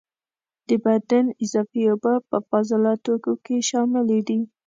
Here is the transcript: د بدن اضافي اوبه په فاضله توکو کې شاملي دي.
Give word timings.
د 0.67 0.69
بدن 0.85 1.25
اضافي 1.43 1.81
اوبه 1.91 2.13
په 2.29 2.37
فاضله 2.47 2.91
توکو 3.05 3.33
کې 3.45 3.57
شاملي 3.69 4.19
دي. 4.27 4.39